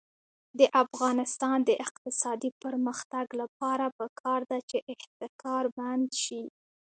[0.59, 6.43] د افغانستان د اقتصادي پرمختګ لپاره پکار ده چې احتکار بند شي.